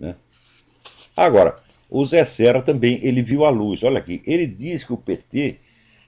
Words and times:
Né? 0.00 0.16
Agora, 1.16 1.56
o 1.90 2.04
Zé 2.04 2.24
Serra 2.24 2.62
também, 2.62 2.98
ele 3.02 3.22
viu 3.22 3.44
a 3.44 3.50
luz. 3.50 3.82
Olha 3.82 3.98
aqui, 3.98 4.22
ele 4.26 4.46
diz 4.46 4.82
que 4.82 4.92
o 4.92 4.96
PT 4.96 5.56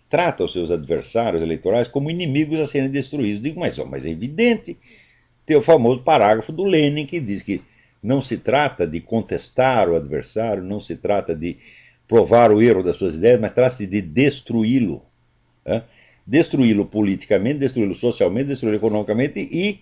trata 0.08 0.44
os 0.44 0.52
seus 0.52 0.70
adversários 0.70 1.42
eleitorais 1.42 1.88
como 1.88 2.10
inimigos 2.10 2.60
a 2.60 2.66
serem 2.66 2.90
destruídos. 2.90 3.42
Digo, 3.42 3.60
mas, 3.60 3.76
mas 3.78 4.06
é 4.06 4.10
evidente. 4.10 4.76
Tem 5.44 5.56
o 5.56 5.62
famoso 5.62 6.00
parágrafo 6.02 6.52
do 6.52 6.64
Lenin 6.64 7.06
que 7.06 7.20
diz 7.20 7.42
que 7.42 7.60
não 8.02 8.22
se 8.22 8.38
trata 8.38 8.86
de 8.86 9.00
contestar 9.00 9.88
o 9.88 9.96
adversário, 9.96 10.62
não 10.62 10.80
se 10.80 10.96
trata 10.96 11.34
de 11.34 11.56
provar 12.06 12.50
o 12.50 12.60
erro 12.60 12.82
das 12.82 12.96
suas 12.96 13.14
ideias, 13.14 13.40
mas 13.40 13.52
trata-se 13.52 13.86
de 13.86 14.00
destruí-lo. 14.00 15.02
Né? 15.64 15.82
Destruí-lo 16.26 16.86
politicamente, 16.86 17.58
destruí-lo 17.58 17.94
socialmente, 17.94 18.48
destruí-lo 18.48 18.76
economicamente 18.76 19.40
e, 19.40 19.80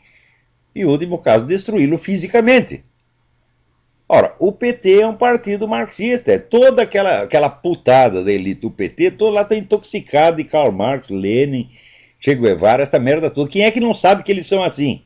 em 0.75 0.85
último 0.85 1.19
caso, 1.19 1.45
destruí-lo 1.45 1.99
fisicamente. 1.99 2.85
Ora, 4.13 4.35
o 4.41 4.50
PT 4.50 5.03
é 5.03 5.07
um 5.07 5.14
partido 5.14 5.69
marxista, 5.69 6.32
é 6.32 6.39
toda 6.39 6.82
aquela, 6.82 7.23
aquela 7.23 7.49
putada 7.49 8.25
da 8.25 8.32
elite 8.32 8.63
do 8.63 8.68
PT, 8.68 9.13
toda 9.13 9.31
lá 9.31 9.43
está 9.43 9.55
intoxicada 9.55 10.39
de 10.39 10.43
Karl 10.43 10.73
Marx, 10.73 11.11
Lenin, 11.11 11.71
Che 12.18 12.35
Guevara, 12.35 12.82
essa 12.82 12.99
merda 12.99 13.31
toda. 13.31 13.49
Quem 13.49 13.63
é 13.63 13.71
que 13.71 13.79
não 13.79 13.95
sabe 13.95 14.25
que 14.25 14.32
eles 14.32 14.49
são 14.49 14.65
assim? 14.65 15.03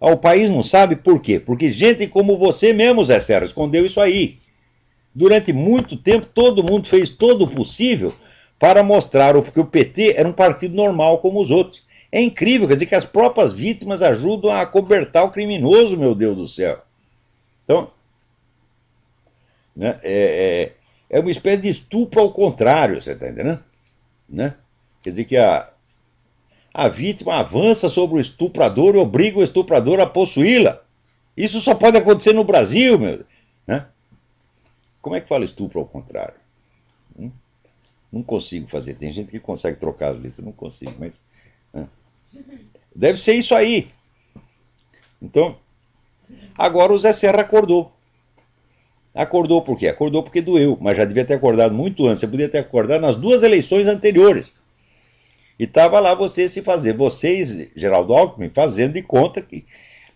Ah, 0.00 0.10
o 0.10 0.16
país 0.16 0.48
não 0.48 0.62
sabe 0.62 0.96
por 0.96 1.20
quê? 1.20 1.38
Porque 1.38 1.70
gente 1.70 2.06
como 2.06 2.38
você 2.38 2.72
mesmo, 2.72 3.04
Zé 3.04 3.20
Serra, 3.20 3.44
escondeu 3.44 3.84
isso 3.84 4.00
aí. 4.00 4.38
Durante 5.14 5.52
muito 5.52 5.94
tempo, 5.94 6.24
todo 6.24 6.64
mundo 6.64 6.88
fez 6.88 7.10
todo 7.10 7.44
o 7.44 7.50
possível 7.50 8.10
para 8.58 8.82
mostrar 8.82 9.34
que 9.52 9.60
o 9.60 9.66
PT 9.66 10.14
era 10.16 10.26
um 10.26 10.32
partido 10.32 10.74
normal 10.74 11.18
como 11.18 11.42
os 11.42 11.50
outros. 11.50 11.82
É 12.10 12.22
incrível, 12.22 12.66
quer 12.66 12.76
dizer 12.76 12.86
que 12.86 12.94
as 12.94 13.04
próprias 13.04 13.52
vítimas 13.52 14.00
ajudam 14.00 14.50
a 14.50 14.64
cobertar 14.64 15.26
o 15.26 15.30
criminoso, 15.30 15.94
meu 15.98 16.14
Deus 16.14 16.38
do 16.38 16.48
céu. 16.48 16.78
Então, 17.64 17.90
né? 19.80 19.98
É, 20.02 20.74
é, 21.08 21.16
é 21.16 21.20
uma 21.20 21.30
espécie 21.30 21.62
de 21.62 21.70
estupro 21.70 22.20
ao 22.20 22.30
contrário, 22.34 23.00
você 23.00 23.12
está 23.12 23.30
entendendo? 23.30 23.64
Né? 24.28 24.54
Quer 25.02 25.10
dizer 25.10 25.24
que 25.24 25.38
a, 25.38 25.72
a 26.74 26.86
vítima 26.86 27.36
avança 27.36 27.88
sobre 27.88 28.18
o 28.18 28.20
estuprador 28.20 28.94
e 28.94 28.98
obriga 28.98 29.38
o 29.38 29.42
estuprador 29.42 29.98
a 29.98 30.04
possuí-la. 30.04 30.82
Isso 31.34 31.62
só 31.62 31.74
pode 31.74 31.96
acontecer 31.96 32.34
no 32.34 32.44
Brasil, 32.44 32.98
meu. 32.98 33.24
Né? 33.66 33.86
Como 35.00 35.16
é 35.16 35.20
que 35.22 35.28
fala 35.28 35.46
estupro 35.46 35.80
ao 35.80 35.86
contrário? 35.86 36.34
Hum? 37.18 37.30
Não 38.12 38.22
consigo 38.22 38.68
fazer. 38.68 38.96
Tem 38.96 39.10
gente 39.10 39.30
que 39.30 39.40
consegue 39.40 39.78
trocar 39.78 40.12
as 40.12 40.20
letras, 40.20 40.44
não 40.44 40.52
consigo, 40.52 40.92
mas. 40.98 41.22
Né? 41.72 41.88
Deve 42.94 43.18
ser 43.18 43.32
isso 43.32 43.54
aí. 43.54 43.88
Então, 45.22 45.56
agora 46.54 46.92
o 46.92 46.98
Zé 46.98 47.14
Serra 47.14 47.40
acordou. 47.40 47.90
Acordou 49.14 49.62
por 49.62 49.76
quê? 49.76 49.88
Acordou 49.88 50.22
porque 50.22 50.40
doeu, 50.40 50.78
mas 50.80 50.96
já 50.96 51.04
devia 51.04 51.24
ter 51.24 51.34
acordado 51.34 51.74
muito 51.74 52.06
antes. 52.06 52.20
Você 52.20 52.28
podia 52.28 52.48
ter 52.48 52.58
acordado 52.58 53.00
nas 53.00 53.16
duas 53.16 53.42
eleições 53.42 53.88
anteriores. 53.88 54.52
E 55.58 55.64
estava 55.64 55.98
lá 55.98 56.14
você 56.14 56.48
se 56.48 56.62
fazer, 56.62 56.94
vocês, 56.94 57.68
Geraldo 57.76 58.14
Alckmin, 58.14 58.50
fazendo 58.50 58.94
de 58.94 59.02
conta 59.02 59.42
que 59.42 59.64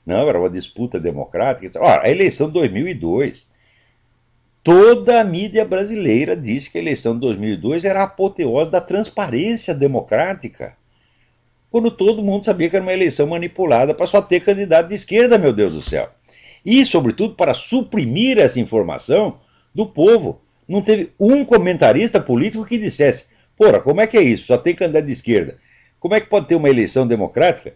não, 0.07 0.29
era 0.29 0.39
uma 0.39 0.51
disputa 0.51 1.01
democrática. 1.01 1.81
Ora, 1.81 2.05
a 2.05 2.11
eleição 2.11 2.47
de 2.47 2.55
2002, 2.55 3.47
toda 4.63 5.21
a 5.21 5.25
mídia 5.25 5.65
brasileira 5.65 6.37
disse 6.37 6.71
que 6.71 6.79
a 6.79 6.81
eleição 6.81 7.15
de 7.15 7.21
2002 7.21 7.85
era 7.85 8.01
a 8.01 8.05
apoteose 8.05 8.71
da 8.71 8.81
transparência 8.81 9.75
democrática. 9.75 10.77
Quando 11.71 11.91
todo 11.91 12.23
mundo 12.23 12.45
sabia 12.45 12.71
que 12.71 12.77
era 12.77 12.85
uma 12.85 12.93
eleição 12.93 13.27
manipulada 13.27 13.93
para 13.93 14.07
só 14.07 14.23
ter 14.23 14.41
candidato 14.41 14.89
de 14.89 14.95
esquerda, 14.95 15.37
meu 15.37 15.53
Deus 15.53 15.73
do 15.73 15.83
céu 15.83 16.11
e, 16.65 16.85
sobretudo, 16.87 17.35
para 17.35 17.53
suprimir 17.53 18.39
essa 18.39 18.59
informação 18.59 19.39
do 19.75 19.85
povo. 19.85 20.41
Não 20.67 20.81
teve 20.81 21.13
um 21.21 21.45
comentarista 21.45 22.21
político 22.21 22.65
que 22.65 22.79
dissesse: 22.79 23.27
porra, 23.57 23.81
como 23.81 24.01
é 24.01 24.07
que 24.07 24.17
é 24.17 24.23
isso? 24.23 24.47
Só 24.47 24.57
tem 24.57 24.75
candidato 24.75 25.07
de 25.07 25.13
esquerda. 25.13 25.59
Como 26.01 26.15
é 26.15 26.21
que 26.21 26.29
pode 26.29 26.47
ter 26.47 26.55
uma 26.55 26.71
eleição 26.71 27.07
democrática 27.07 27.75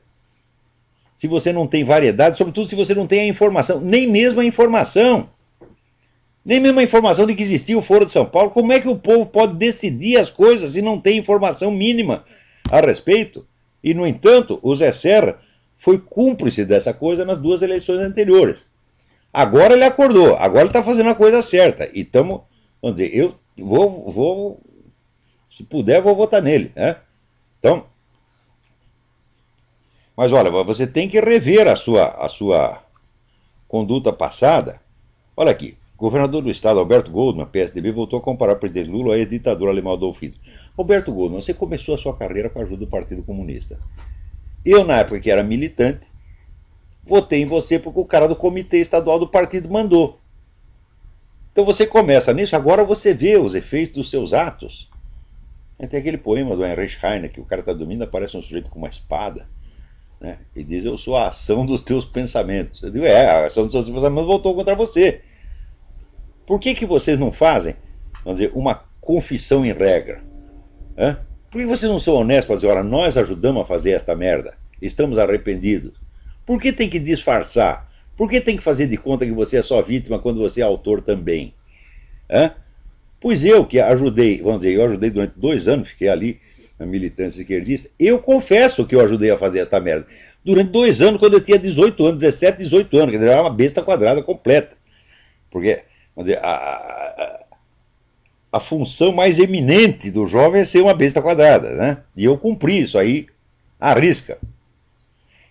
se 1.17 1.27
você 1.27 1.53
não 1.53 1.67
tem 1.67 1.83
variedade, 1.83 2.39
sobretudo 2.39 2.69
se 2.69 2.77
você 2.77 2.95
não 2.95 3.07
tem 3.07 3.21
a 3.21 3.27
informação, 3.27 3.81
nem 3.81 4.07
mesmo 4.07 4.41
a 4.41 4.45
informação? 4.45 5.31
Nem 6.45 6.61
mesmo 6.61 6.79
a 6.81 6.83
informação 6.83 7.27
de 7.27 7.35
que 7.35 7.43
existia 7.43 7.77
o 7.77 7.83
Foro 7.83 8.07
de 8.07 8.13
São 8.13 8.25
Paulo. 8.25 8.51
Como 8.51 8.73
é 8.73 8.81
que 8.81 8.89
o 8.89 8.97
povo 8.97 9.27
pode 9.27 9.55
decidir 9.55 10.17
as 10.17 10.31
coisas 10.31 10.71
se 10.73 10.81
não 10.81 10.99
tem 10.99 11.19
informação 11.19 11.71
mínima 11.71 12.25
a 12.71 12.81
respeito? 12.81 13.47
E, 13.83 13.93
no 13.93 14.07
entanto, 14.07 14.59
o 14.63 14.75
Zé 14.75 14.93
Serra 14.93 15.39
foi 15.77 15.99
cúmplice 15.99 16.65
dessa 16.65 16.95
coisa 16.95 17.25
nas 17.25 17.39
duas 17.39 17.63
eleições 17.63 18.01
anteriores. 18.01 18.68
Agora 19.33 19.75
ele 19.75 19.85
acordou, 19.85 20.35
agora 20.37 20.63
ele 20.63 20.69
está 20.69 20.83
fazendo 20.83 21.11
a 21.11 21.15
coisa 21.15 21.43
certa. 21.43 21.89
E 21.93 22.01
estamos, 22.01 22.41
vamos 22.81 22.99
dizer, 22.99 23.15
eu 23.15 23.35
vou, 23.57 24.11
vou, 24.11 24.61
se 25.51 25.63
puder, 25.63 26.01
vou 26.01 26.17
votar 26.17 26.43
nele. 26.43 26.73
Né? 26.75 26.97
Então, 27.59 27.87
mas 30.19 30.33
olha, 30.33 30.51
você 30.65 30.85
tem 30.85 31.09
que 31.09 31.21
rever 31.21 31.69
a 31.69 31.77
sua, 31.77 32.09
a 32.09 32.29
sua 32.29 32.83
conduta 33.69 34.13
passada. 34.13 34.81
Olha 35.37 35.53
aqui, 35.53 35.77
governador 35.97 36.43
do 36.43 36.51
estado, 36.51 36.81
Alberto 36.81 37.13
Goldman, 37.13 37.47
PSDB, 37.47 37.93
voltou 37.93 38.19
a 38.19 38.23
comparar 38.23 38.55
o 38.55 38.59
presidente 38.59 38.91
Lula 38.91 39.13
ao 39.13 39.17
ex-ditador 39.17 39.69
alemão 39.69 39.93
Adolf 39.93 40.21
Hitler. 40.21 40.41
Roberto 40.77 41.13
Goldman, 41.13 41.41
você 41.41 41.55
começou 41.55 41.95
a 41.95 41.99
sua 41.99 42.17
carreira 42.17 42.51
com 42.51 42.59
a 42.59 42.63
ajuda 42.63 42.85
do 42.85 42.91
Partido 42.91 43.23
Comunista. 43.23 43.79
Eu, 44.65 44.85
na 44.85 44.97
época 44.97 45.21
que 45.21 45.31
era 45.31 45.45
militante, 45.45 46.09
votei 47.09 47.43
em 47.43 47.47
você 47.47 47.79
porque 47.79 47.99
o 47.99 48.05
cara 48.05 48.29
do 48.29 48.37
comitê 48.37 48.79
estadual 48.79 49.19
do 49.19 49.29
partido 49.29 49.69
mandou. 49.69 50.19
Então 51.53 51.65
você 51.65 51.87
começa 51.87 52.33
nisso, 52.33 52.55
agora 52.55 52.85
você 52.85 53.13
vê 53.13 53.37
os 53.37 53.55
efeitos 53.55 53.95
dos 53.95 54.11
seus 54.11 54.33
atos. 54.33 54.89
Tem 55.91 56.01
aquele 56.01 56.19
poema 56.19 56.57
do 56.57 56.65
Heinrich 56.65 56.99
Heine, 57.05 57.29
que 57.29 57.41
o 57.41 57.45
cara 57.45 57.61
está 57.61 57.73
dormindo, 57.73 58.03
aparece 58.03 58.37
um 58.37 58.43
sujeito 58.43 58.69
com 58.69 58.79
uma 58.79 58.89
espada, 58.89 59.47
né? 60.21 60.39
e 60.55 60.65
diz, 60.65 60.85
eu 60.85 60.99
sou 60.99 61.17
a 61.17 61.29
ação 61.29 61.65
dos 61.65 61.83
teus 61.83 62.05
pensamentos. 62.05 62.83
Eu 62.83 62.91
digo, 62.91 63.05
é, 63.05 63.27
a 63.27 63.47
ação 63.47 63.65
dos 63.65 63.73
teus 63.73 63.89
pensamentos 63.89 64.27
voltou 64.27 64.55
contra 64.55 64.75
você. 64.75 65.23
Por 66.45 66.59
que, 66.59 66.75
que 66.75 66.87
vocês 66.87 67.19
não 67.19 67.31
fazem, 67.31 67.77
vamos 68.25 68.41
dizer, 68.41 68.53
uma 68.55 68.83
confissão 69.01 69.65
em 69.65 69.73
regra? 69.73 70.23
Por 71.51 71.61
que 71.61 71.67
vocês 71.67 71.91
não 71.91 71.99
são 71.99 72.15
honestos 72.15 72.47
para 72.47 72.57
dizer, 72.57 72.69
olha, 72.69 72.83
nós 72.83 73.17
ajudamos 73.17 73.63
a 73.63 73.65
fazer 73.65 73.93
esta 73.93 74.15
merda, 74.15 74.55
estamos 74.83 75.19
arrependidos? 75.19 75.93
Por 76.49 76.59
que 76.59 76.73
tem 76.73 76.89
que 76.89 76.99
disfarçar? 76.99 77.87
Por 78.17 78.27
que 78.31 78.41
tem 78.41 78.57
que 78.57 78.63
fazer 78.63 78.87
de 78.87 78.97
conta 78.97 79.27
que 79.27 79.33
você 79.33 79.59
é 79.59 79.63
só 79.63 79.83
vítima 79.83 80.19
quando 80.19 80.41
você 80.41 80.63
é 80.63 80.65
autor 80.65 81.03
também? 81.03 81.53
Hã? 82.31 82.53
Pois 83.21 83.45
eu 83.45 83.67
que 83.67 83.79
ajudei, 83.79 84.41
vamos 84.41 84.61
dizer, 84.61 84.73
eu 84.73 84.87
ajudei 84.87 85.11
durante 85.11 85.35
dois 85.37 85.69
anos, 85.69 85.91
fiquei 85.91 86.09
ali 86.09 86.41
na 86.79 86.87
militância 86.87 87.43
esquerdista, 87.43 87.91
eu 88.01 88.19
confesso 88.19 88.87
que 88.87 88.95
eu 88.95 89.03
ajudei 89.03 89.31
a 89.31 89.37
fazer 89.37 89.59
esta 89.59 89.79
merda. 89.79 90.07
Durante 90.43 90.71
dois 90.71 91.03
anos, 91.03 91.21
quando 91.21 91.35
eu 91.35 91.41
tinha 91.43 91.59
18 91.59 92.07
anos, 92.07 92.23
17, 92.23 92.57
18 92.57 92.97
anos, 92.97 93.11
quer 93.11 93.19
dizer, 93.19 93.31
era 93.31 93.43
uma 93.43 93.53
besta 93.53 93.83
quadrada 93.83 94.23
completa. 94.23 94.75
Porque, 95.51 95.83
vamos 96.17 96.31
dizer, 96.31 96.43
a, 96.43 96.51
a, 96.51 97.45
a 98.53 98.59
função 98.61 99.13
mais 99.13 99.39
eminente 99.39 100.11
do 100.11 100.27
jovem 100.27 100.63
é 100.63 100.65
ser 100.65 100.81
uma 100.81 100.95
besta 100.95 101.21
quadrada, 101.21 101.75
né? 101.75 101.99
E 102.17 102.25
eu 102.25 102.39
cumpri 102.39 102.81
isso 102.81 102.97
aí 102.97 103.27
à 103.79 103.93
risca. 103.93 104.39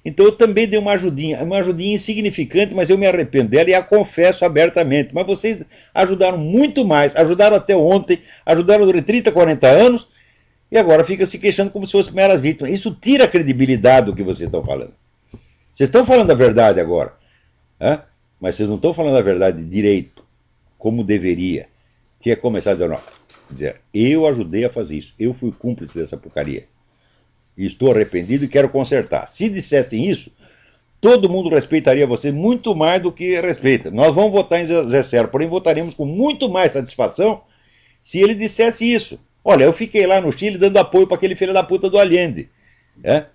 Então 0.07 0.25
eu 0.25 0.31
também 0.31 0.65
dei 0.65 0.79
uma 0.79 0.93
ajudinha, 0.93 1.43
uma 1.43 1.57
ajudinha 1.57 1.93
insignificante, 1.93 2.73
mas 2.73 2.89
eu 2.89 2.97
me 2.97 3.05
arrependo 3.05 3.49
dela 3.49 3.69
e 3.69 3.73
a 3.73 3.83
confesso 3.83 4.45
abertamente. 4.45 5.13
Mas 5.13 5.25
vocês 5.27 5.61
ajudaram 5.93 6.37
muito 6.37 6.85
mais, 6.85 7.13
ajudaram 7.13 7.57
até 7.57 7.75
ontem, 7.75 8.21
ajudaram 8.45 8.85
durante 8.85 9.03
30, 9.03 9.33
40 9.33 9.67
anos, 9.67 10.07
e 10.71 10.77
agora 10.77 11.03
fica 11.03 11.25
se 11.25 11.37
queixando 11.37 11.71
como 11.71 11.85
se 11.85 11.91
fossem 11.91 12.13
meras 12.13 12.39
vítimas. 12.39 12.71
Isso 12.71 12.97
tira 13.01 13.25
a 13.25 13.27
credibilidade 13.27 14.05
do 14.05 14.15
que 14.15 14.23
vocês 14.23 14.47
estão 14.47 14.63
falando. 14.63 14.93
Vocês 15.75 15.89
estão 15.89 16.05
falando 16.05 16.31
a 16.31 16.35
verdade 16.35 16.79
agora, 16.79 17.11
né? 17.77 18.01
mas 18.39 18.55
vocês 18.55 18.69
não 18.69 18.77
estão 18.77 18.93
falando 18.93 19.17
a 19.17 19.21
verdade 19.21 19.61
direito, 19.61 20.23
como 20.77 21.03
deveria. 21.03 21.67
Tinha 22.17 22.37
começado 22.37 22.81
a 22.81 22.87
dizer, 22.87 23.01
dizer, 23.51 23.81
eu 23.93 24.25
ajudei 24.25 24.63
a 24.63 24.69
fazer 24.69 24.95
isso, 24.95 25.13
eu 25.19 25.33
fui 25.33 25.51
cúmplice 25.51 25.99
dessa 25.99 26.15
porcaria 26.15 26.65
estou 27.65 27.91
arrependido 27.91 28.45
e 28.45 28.47
quero 28.47 28.69
consertar. 28.69 29.27
Se 29.27 29.49
dissessem 29.49 30.09
isso, 30.09 30.31
todo 31.01 31.29
mundo 31.29 31.49
respeitaria 31.49 32.05
você 32.05 32.31
muito 32.31 32.75
mais 32.75 33.01
do 33.01 33.11
que 33.11 33.39
respeita. 33.39 33.89
Nós 33.89 34.13
vamos 34.13 34.31
votar 34.31 34.61
em 34.61 34.65
Zé 34.65 35.01
Serra, 35.01 35.27
porém 35.27 35.47
votaremos 35.47 35.95
com 35.95 36.05
muito 36.05 36.49
mais 36.49 36.73
satisfação 36.73 37.41
se 38.01 38.19
ele 38.19 38.35
dissesse 38.35 38.85
isso. 38.85 39.19
Olha, 39.43 39.63
eu 39.63 39.73
fiquei 39.73 40.05
lá 40.05 40.21
no 40.21 40.31
Chile 40.31 40.57
dando 40.57 40.77
apoio 40.77 41.07
para 41.07 41.17
aquele 41.17 41.35
filho 41.35 41.53
da 41.53 41.63
puta 41.63 41.89
do 41.89 41.97
Allende, 41.97 42.49
né? 42.97 43.27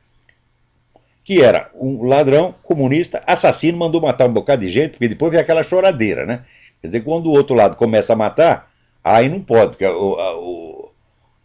que 1.25 1.41
era 1.41 1.71
um 1.75 2.05
ladrão 2.05 2.55
comunista, 2.63 3.23
assassino, 3.27 3.79
mandou 3.79 4.01
matar 4.01 4.29
um 4.29 4.33
bocado 4.33 4.63
de 4.63 4.69
gente, 4.69 4.93
porque 4.93 5.09
depois 5.09 5.31
vem 5.31 5.41
aquela 5.41 5.63
choradeira, 5.63 6.27
né? 6.27 6.45
Quer 6.81 6.89
dizer, 6.89 7.01
quando 7.03 7.27
o 7.27 7.33
outro 7.33 7.55
lado 7.55 7.77
começa 7.77 8.13
a 8.13 8.17
matar, 8.17 8.71
aí 9.05 9.29
não 9.29 9.41
pode, 9.41 9.71
porque 9.73 9.87
o, 9.87 10.17
o 10.17 10.62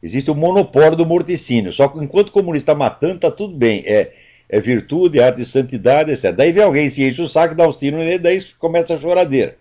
Existe 0.01 0.29
o 0.29 0.35
monopólio 0.35 0.95
do 0.95 1.05
morticínio. 1.05 1.71
Só 1.71 1.87
que 1.87 1.97
enquanto 1.99 2.29
o 2.29 2.31
comunista 2.31 2.71
está 2.71 2.77
matando, 2.77 3.15
está 3.15 3.31
tudo 3.31 3.55
bem. 3.55 3.83
É, 3.85 4.13
é 4.49 4.59
virtude, 4.59 5.21
arte 5.21 5.37
de 5.37 5.45
santidade, 5.45 6.11
etc. 6.11 6.31
Daí 6.31 6.51
vem 6.51 6.63
alguém, 6.63 6.89
se 6.89 7.07
enche 7.07 7.21
o 7.21 7.27
saco, 7.27 7.55
dá 7.55 7.67
uns 7.67 7.77
tiros 7.77 7.99
nele, 7.99 8.19
daí 8.19 8.41
começa 8.57 8.93
a 8.93 8.97
choradeira. 8.97 9.57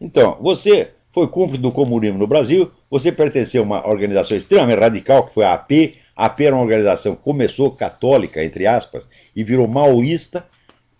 Então, 0.00 0.38
você 0.40 0.90
foi 1.12 1.28
cúmplice 1.28 1.62
do 1.62 1.72
comunismo 1.72 2.18
no 2.18 2.26
Brasil, 2.26 2.70
você 2.90 3.10
pertenceu 3.10 3.62
a 3.62 3.64
uma 3.64 3.88
organização 3.88 4.36
extremamente 4.36 4.80
radical, 4.80 5.26
que 5.26 5.34
foi 5.34 5.44
a 5.44 5.54
AP. 5.54 5.70
A 6.16 6.26
AP 6.26 6.40
era 6.40 6.54
uma 6.54 6.62
organização 6.62 7.16
que 7.16 7.22
começou 7.22 7.70
católica, 7.70 8.44
entre 8.44 8.66
aspas, 8.66 9.08
e 9.34 9.42
virou 9.42 9.66
maoísta, 9.66 10.46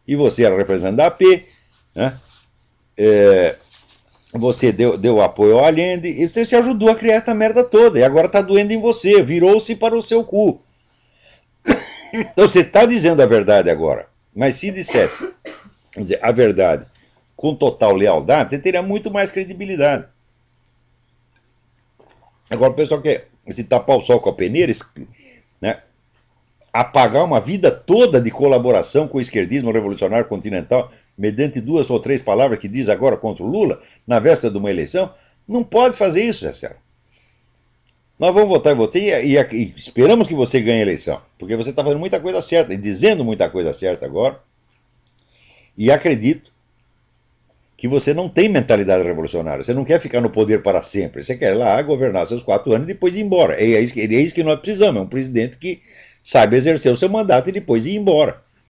e 0.06 0.16
você 0.16 0.44
era 0.44 0.56
representante 0.56 0.96
da 0.96 1.06
AP, 1.06 1.22
né? 1.94 2.16
É, 2.96 3.56
você 4.38 4.72
deu, 4.72 4.98
deu 4.98 5.22
apoio 5.22 5.58
ao 5.58 5.64
Allende, 5.64 6.08
e 6.08 6.26
você 6.26 6.44
se 6.44 6.56
ajudou 6.56 6.90
a 6.90 6.96
criar 6.96 7.14
essa 7.14 7.32
merda 7.32 7.62
toda, 7.62 8.00
e 8.00 8.04
agora 8.04 8.26
está 8.26 8.42
doendo 8.42 8.72
em 8.72 8.80
você, 8.80 9.22
virou-se 9.22 9.74
para 9.76 9.96
o 9.96 10.02
seu 10.02 10.24
cu. 10.24 10.60
Então 12.12 12.48
você 12.48 12.60
está 12.60 12.86
dizendo 12.86 13.20
a 13.22 13.26
verdade 13.26 13.68
agora, 13.68 14.08
mas 14.34 14.54
se 14.54 14.70
dissesse 14.70 15.34
a 16.22 16.30
verdade 16.30 16.86
com 17.34 17.56
total 17.56 17.92
lealdade, 17.94 18.50
você 18.50 18.58
teria 18.58 18.82
muito 18.82 19.10
mais 19.10 19.30
credibilidade. 19.30 20.06
Agora 22.48 22.70
o 22.70 22.76
pessoal 22.76 23.00
quer 23.00 23.28
se 23.50 23.64
tapar 23.64 23.96
o 23.96 24.00
sol 24.00 24.20
com 24.20 24.30
a 24.30 24.32
peneira, 24.32 24.72
né, 25.60 25.82
apagar 26.72 27.24
uma 27.24 27.40
vida 27.40 27.70
toda 27.70 28.20
de 28.20 28.30
colaboração 28.30 29.08
com 29.08 29.18
o 29.18 29.20
esquerdismo 29.20 29.72
revolucionário 29.72 30.26
continental, 30.26 30.92
mediante 31.16 31.60
duas 31.60 31.88
ou 31.90 32.00
três 32.00 32.20
palavras 32.20 32.58
que 32.58 32.68
diz 32.68 32.88
agora 32.88 33.16
contra 33.16 33.42
o 33.42 33.46
Lula, 33.46 33.80
na 34.06 34.18
véspera 34.18 34.50
de 34.50 34.58
uma 34.58 34.70
eleição, 34.70 35.12
não 35.46 35.62
pode 35.62 35.96
fazer 35.96 36.24
isso, 36.24 36.50
Zé. 36.50 36.76
Nós 38.18 38.32
vamos 38.32 38.48
votar 38.48 38.72
em 38.72 38.76
você 38.76 39.24
e, 39.24 39.36
e, 39.36 39.40
e, 39.40 39.74
esperamos 39.76 40.28
que 40.28 40.34
você 40.34 40.60
ganhe 40.60 40.78
a 40.78 40.82
eleição, 40.82 41.20
porque 41.38 41.56
você 41.56 41.70
está 41.70 41.82
fazendo 41.82 41.98
muita 41.98 42.20
coisa 42.20 42.40
certa 42.40 42.72
e 42.72 42.76
dizendo 42.76 43.24
muita 43.24 43.50
coisa 43.50 43.74
certa 43.74 44.06
agora. 44.06 44.40
E 45.76 45.90
acredito 45.90 46.52
que 47.76 47.88
você 47.88 48.14
não 48.14 48.28
tem 48.28 48.48
mentalidade 48.48 49.02
revolucionária. 49.02 49.62
Você 49.62 49.74
não 49.74 49.84
quer 49.84 50.00
ficar 50.00 50.20
no 50.20 50.30
poder 50.30 50.62
para 50.62 50.80
sempre. 50.80 51.24
Você 51.24 51.36
quer 51.36 51.56
lá 51.56 51.82
governar 51.82 52.26
seus 52.26 52.42
quatro 52.42 52.72
anos 52.72 52.84
e 52.84 52.92
depois 52.92 53.16
ir 53.16 53.20
embora. 53.20 53.60
É 53.60 53.80
isso, 53.80 53.98
é 53.98 54.04
isso 54.04 54.34
que 54.34 54.44
nós 54.44 54.60
precisamos. 54.60 55.02
É 55.02 55.04
um 55.04 55.08
presidente 55.08 55.58
que 55.58 55.82
saiba 56.22 56.56
exercer 56.56 56.92
o 56.92 56.96
seu 56.96 57.08
mandato 57.08 57.48
e 57.48 57.52
depois 57.52 57.84
ir 57.84 57.96
embora. 57.96 58.43